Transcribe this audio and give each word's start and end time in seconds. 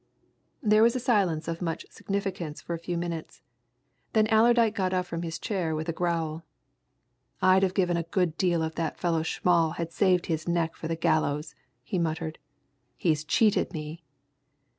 There 0.63 0.81
was 0.81 0.95
a 0.95 0.99
silence 0.99 1.47
of 1.47 1.61
much 1.61 1.85
significance 1.91 2.59
for 2.59 2.73
a 2.73 2.79
few 2.79 2.97
minutes; 2.97 3.43
then 4.13 4.25
Allerdyke 4.31 4.73
got 4.73 4.95
up 4.95 5.05
from 5.05 5.21
his 5.21 5.37
chair 5.37 5.75
with 5.75 5.87
a 5.89 5.93
growl. 5.93 6.43
"I'd 7.39 7.61
have 7.61 7.75
given 7.75 7.97
a 7.97 8.01
good 8.09 8.35
deal 8.35 8.63
if 8.63 8.73
that 8.73 8.97
fellow 8.97 9.21
Schmall 9.21 9.75
had 9.75 9.91
saved 9.91 10.25
his 10.25 10.47
neck 10.47 10.75
for 10.75 10.87
the 10.87 10.95
gallows!" 10.95 11.53
he 11.83 11.99
muttered. 11.99 12.39
"He's 12.97 13.23
cheated 13.23 13.73
me!" 13.73 14.01